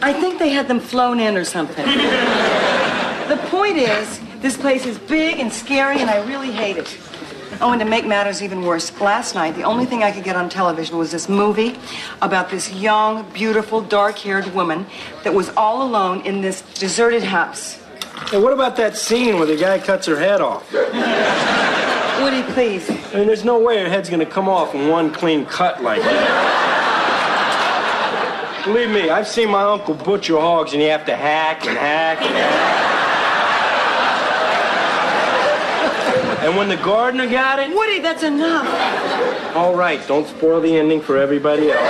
I 0.00 0.12
think 0.12 0.38
they 0.38 0.50
had 0.50 0.68
them 0.68 0.78
flown 0.78 1.18
in 1.18 1.36
or 1.36 1.44
something. 1.44 1.84
the 1.86 3.38
point 3.48 3.78
is, 3.78 4.20
this 4.40 4.56
place 4.56 4.86
is 4.86 4.98
big 4.98 5.38
and 5.38 5.52
scary, 5.52 6.00
and 6.00 6.08
I 6.08 6.24
really 6.26 6.50
hate 6.52 6.76
it. 6.76 6.96
Oh, 7.60 7.72
and 7.72 7.80
to 7.80 7.86
make 7.86 8.06
matters 8.06 8.40
even 8.40 8.62
worse, 8.62 8.92
last 9.00 9.34
night 9.34 9.56
the 9.56 9.64
only 9.64 9.84
thing 9.84 10.04
I 10.04 10.12
could 10.12 10.22
get 10.22 10.36
on 10.36 10.48
television 10.48 10.96
was 10.96 11.10
this 11.10 11.28
movie 11.28 11.76
about 12.22 12.50
this 12.50 12.72
young, 12.72 13.28
beautiful, 13.32 13.80
dark-haired 13.80 14.46
woman 14.54 14.86
that 15.24 15.34
was 15.34 15.50
all 15.56 15.82
alone 15.82 16.20
in 16.20 16.40
this 16.40 16.62
deserted 16.74 17.24
house. 17.24 17.80
Hey, 18.30 18.38
what 18.38 18.52
about 18.52 18.76
that 18.76 18.96
scene 18.96 19.38
where 19.38 19.46
the 19.46 19.56
guy 19.56 19.78
cuts 19.80 20.06
her 20.06 20.18
head 20.18 20.40
off? 20.40 20.72
Woody, 22.22 22.42
please. 22.52 22.88
I 22.90 23.14
mean, 23.18 23.26
there's 23.26 23.44
no 23.44 23.58
way 23.58 23.78
her 23.82 23.88
head's 23.88 24.08
gonna 24.08 24.24
come 24.26 24.48
off 24.48 24.74
in 24.74 24.88
one 24.88 25.12
clean 25.12 25.44
cut 25.46 25.82
like 25.82 26.02
that. 26.02 26.64
Believe 28.64 28.90
me, 28.90 29.08
I've 29.08 29.26
seen 29.26 29.50
my 29.50 29.62
uncle 29.62 29.94
butcher 29.94 30.38
hogs 30.38 30.74
and 30.74 30.82
you 30.82 30.90
have 30.90 31.06
to 31.06 31.16
hack 31.16 31.64
and 31.66 31.76
hack 31.78 32.20
and 32.20 32.34
hack. 32.34 32.97
And 36.48 36.56
when 36.56 36.70
the 36.70 36.76
gardener 36.76 37.28
got 37.28 37.58
it, 37.58 37.68
Woody, 37.76 37.98
that's 38.00 38.22
enough. 38.22 39.54
all 39.54 39.74
right, 39.76 40.00
don't 40.08 40.26
spoil 40.26 40.62
the 40.62 40.74
ending 40.78 41.02
for 41.02 41.18
everybody 41.18 41.70
else. 41.70 41.82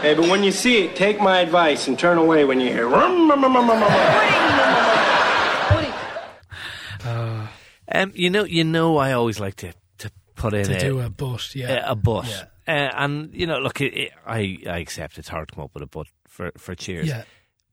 Hey, 0.00 0.14
but 0.14 0.28
when 0.30 0.42
you 0.42 0.50
see 0.50 0.84
it, 0.84 0.96
take 0.96 1.20
my 1.20 1.40
advice 1.40 1.88
and 1.88 1.98
turn 1.98 2.16
away 2.16 2.44
when 2.46 2.58
you 2.58 2.68
hear. 2.72 2.88
"Rum, 2.88 3.28
rum, 3.28 3.42
rum, 3.42 3.54
rum, 3.54 3.68
rum, 3.68 3.80
rum." 3.82 3.92
Woody. 5.74 5.92
um, 7.92 8.12
you 8.14 8.30
know, 8.30 8.44
you 8.44 8.64
know, 8.64 8.96
I 8.96 9.12
always 9.12 9.38
like 9.38 9.56
to 9.56 9.74
to 9.98 10.10
put 10.34 10.54
in 10.54 10.64
To 10.66 10.76
a, 10.76 10.80
do 10.80 11.00
a 11.00 11.10
butt, 11.10 11.54
yeah. 11.54 11.86
a, 11.88 11.92
a 11.92 11.94
butt. 11.96 12.28
Yeah. 12.28 12.44
Uh, 12.66 12.90
and 12.96 13.34
you 13.34 13.46
know, 13.46 13.58
look, 13.58 13.80
it, 13.82 13.92
it, 13.94 14.12
I 14.26 14.58
I 14.66 14.78
accept 14.78 15.18
it's 15.18 15.28
hard 15.28 15.48
to 15.48 15.54
come 15.54 15.64
up 15.64 15.74
with 15.74 15.82
a 15.82 15.86
butt 15.86 16.06
for 16.26 16.52
for 16.56 16.74
Cheers. 16.74 17.08
Yeah. 17.08 17.24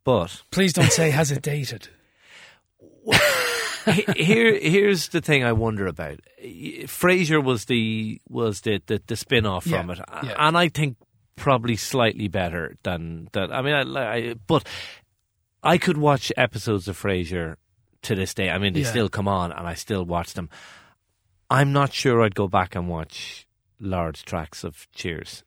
But 0.03 0.41
Please 0.51 0.73
don't 0.73 0.91
say 0.91 1.11
has 1.11 1.31
it 1.31 1.41
dated. 1.41 1.87
he- 3.91 4.23
here 4.23 4.57
here's 4.59 5.09
the 5.09 5.21
thing 5.21 5.43
I 5.43 5.53
wonder 5.53 5.87
about. 5.87 6.19
Frasier 6.41 7.43
was 7.43 7.65
the 7.65 8.19
was 8.29 8.61
the 8.61 8.81
the, 8.87 9.01
the 9.07 9.15
spin 9.15 9.45
off 9.45 9.63
from 9.63 9.89
Yeah, 9.89 9.93
it, 9.93 9.99
yeah. 10.23 10.35
and 10.37 10.57
I 10.57 10.69
think 10.69 10.97
probably 11.35 11.75
slightly 11.75 12.27
better 12.27 12.75
than 12.83 13.27
that. 13.33 13.51
I 13.51 13.61
mean, 13.61 13.73
I, 13.73 14.15
I 14.15 14.33
but 14.47 14.67
I 15.63 15.77
could 15.77 15.97
watch 15.97 16.31
episodes 16.37 16.87
of 16.87 16.99
Frasier 17.01 17.55
to 18.03 18.15
this 18.15 18.33
day. 18.33 18.49
I 18.49 18.57
mean, 18.57 18.73
they 18.73 18.81
Yeah. 18.81 18.89
still 18.89 19.09
come 19.09 19.27
on, 19.27 19.51
and 19.51 19.67
I 19.67 19.73
still 19.73 20.05
watch 20.05 20.33
them. 20.33 20.49
I'm 21.49 21.73
not 21.73 21.93
sure 21.93 22.21
I'd 22.23 22.35
go 22.35 22.47
back 22.47 22.75
and 22.75 22.87
watch 22.87 23.47
large 23.79 24.23
tracks 24.23 24.63
of 24.63 24.87
Cheers. 24.93 25.43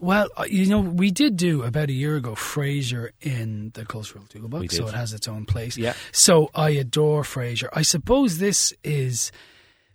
Well, 0.00 0.28
uh, 0.36 0.44
you 0.48 0.66
know, 0.66 0.80
we 0.80 1.10
did 1.10 1.36
do 1.36 1.62
about 1.62 1.88
a 1.88 1.92
year 1.92 2.16
ago 2.16 2.34
Frasier 2.34 3.10
in 3.20 3.70
the 3.74 3.84
Cultural 3.84 4.24
Toolbox, 4.28 4.76
so 4.76 4.86
it 4.86 4.94
has 4.94 5.12
its 5.12 5.28
own 5.28 5.44
place. 5.44 5.76
Yeah. 5.76 5.94
So 6.12 6.50
I 6.54 6.70
adore 6.70 7.22
Frasier. 7.22 7.68
I 7.72 7.82
suppose 7.82 8.38
this 8.38 8.72
is 8.84 9.32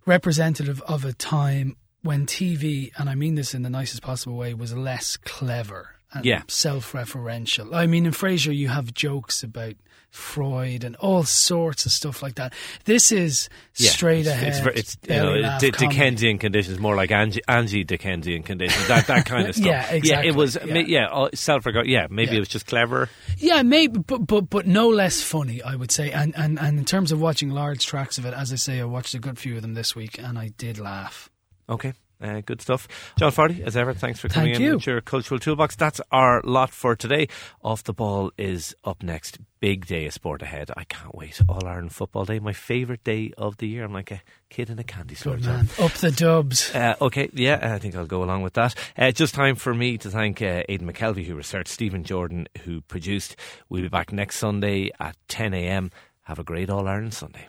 representative 0.06 0.82
of 0.82 1.06
a 1.06 1.14
time 1.14 1.76
when 2.02 2.26
TV, 2.26 2.92
and 2.98 3.10
I 3.10 3.16
mean 3.16 3.36
this 3.36 3.54
in 3.54 3.64
the 3.64 3.70
nicest 3.70 4.02
possible 4.02 4.38
way, 4.38 4.54
was 4.54 4.74
less 4.74 5.18
clever 5.18 5.97
and 6.18 6.26
Yeah. 6.26 6.42
self-referential. 6.48 7.74
I 7.74 7.86
mean, 7.88 8.06
in 8.06 8.12
Frasier, 8.12 8.56
you 8.56 8.68
have 8.70 8.94
jokes 8.94 9.44
about 9.44 9.74
Freud 10.10 10.84
and 10.84 10.96
all 10.96 11.24
sorts 11.24 11.86
of 11.86 11.92
stuff 11.92 12.24
like 12.24 12.36
that. 12.36 12.54
This 12.86 13.12
is 13.12 13.50
Yeah, 13.76 13.92
straight 13.92 14.20
it's, 14.22 14.30
ahead. 14.30 14.68
It's, 14.68 14.78
it's 14.96 14.98
you 15.08 15.16
know 15.16 15.42
comedy. 15.42 15.72
Dickensian 15.72 16.38
conditions, 16.40 16.80
more 16.80 16.96
like 16.96 17.12
Angie, 17.12 17.42
Angie 17.48 17.84
Dickensian 17.84 18.42
conditions. 18.44 18.88
That 18.88 19.06
that 19.08 19.26
kind 19.26 19.48
of 19.48 19.56
stuff. 19.58 19.68
Yeah, 19.68 19.92
exactly, 19.92 20.10
Yeah, 20.10 20.32
it 20.32 20.36
was. 20.36 20.56
yeah. 20.66 20.74
Yeah, 20.76 20.84
yeah 20.88 21.06
uh, 21.08 21.30
self-regard. 21.34 21.88
Yeah, 21.88 22.08
maybe 22.10 22.32
Yeah. 22.32 22.38
it 22.38 22.40
was 22.40 22.48
just 22.48 22.66
clever. 22.68 23.10
Yeah, 23.38 23.62
maybe, 23.64 24.00
but 24.00 24.26
but 24.26 24.50
but 24.50 24.66
no 24.66 24.88
less 24.90 25.22
funny, 25.22 25.62
I 25.62 25.76
would 25.76 25.92
say. 25.92 26.12
And 26.12 26.34
and 26.38 26.58
and 26.58 26.80
in 26.80 26.86
terms 26.86 27.12
of 27.12 27.20
watching 27.20 27.50
large 27.50 27.86
tracks 27.86 28.18
of 28.18 28.26
it, 28.26 28.34
as 28.34 28.52
I 28.54 28.56
say, 28.56 28.80
I 28.80 28.86
watched 28.86 29.14
a 29.14 29.20
good 29.20 29.38
few 29.38 29.58
of 29.58 29.62
them 29.62 29.74
this 29.76 29.96
week, 29.96 30.18
and 30.20 30.40
I 30.40 30.52
did 30.58 30.80
laugh. 30.80 31.30
Okay. 31.70 31.94
Uh, 32.22 32.42
good 32.46 32.62
stuff. 32.62 32.88
John 33.18 33.32
Fardy, 33.32 33.62
as 33.62 33.78
ever, 33.78 33.94
thanks 33.94 34.20
for 34.20 34.28
coming 34.28 34.54
Thank 34.54 34.60
in 34.60 34.66
you. 34.66 34.74
with 34.76 34.88
your 34.88 35.02
cultural 35.02 35.40
toolbox. 35.40 35.76
That's 35.76 36.02
our 36.12 36.42
lot 36.44 36.72
for 36.72 36.96
today. 36.96 37.28
Off 37.64 37.84
the 37.84 37.94
ball 37.94 38.32
is 38.38 38.76
up 38.84 39.04
next. 39.04 39.38
Big 39.60 39.86
day 39.88 40.06
of 40.06 40.14
sport 40.14 40.42
ahead. 40.42 40.72
I 40.78 40.84
can't 40.84 41.16
wait. 41.16 41.40
All 41.50 41.66
Ireland 41.66 41.92
football 41.92 42.26
day, 42.26 42.40
my 42.40 42.54
favourite 42.54 43.04
day 43.04 43.34
of 43.38 43.58
the 43.58 43.68
year. 43.68 43.84
I'm 43.84 43.94
like 43.94 44.12
a 44.12 44.22
kid 44.50 44.70
in 44.70 44.78
a 44.80 44.84
candy 44.84 45.16
store. 45.16 45.36
Good 45.36 45.44
John. 45.44 45.56
man. 45.56 45.68
Up 45.80 45.94
the 45.94 46.12
dubs. 46.12 46.74
Uh, 46.74 46.96
okay, 47.02 47.30
yeah, 47.34 47.74
I 47.74 47.80
think 47.80 47.96
I'll 47.96 48.06
go 48.06 48.24
along 48.24 48.44
with 48.44 48.54
that. 48.54 48.76
Uh, 48.98 49.12
just 49.12 49.34
time 49.34 49.56
for 49.56 49.74
me 49.74 49.98
to 50.00 50.10
thank 50.12 50.42
uh, 50.42 50.64
Aidan 50.70 50.92
McKelvey, 50.92 51.26
who 51.26 51.36
researched, 51.36 51.70
Stephen 51.70 52.04
Jordan, 52.04 52.48
who 52.64 52.82
produced. 52.82 53.36
We'll 53.70 53.82
be 53.84 53.90
back 53.90 54.12
next 54.12 54.38
Sunday 54.38 54.92
at 55.00 55.16
10 55.28 55.54
a.m. 55.54 55.92
Have 56.24 56.40
a 56.40 56.44
great 56.44 56.70
All 56.70 56.88
Ireland 56.88 57.14
Sunday. 57.14 57.48